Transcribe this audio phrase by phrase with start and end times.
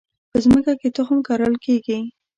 [0.31, 1.99] په مځکه کې تخم کرل کیږي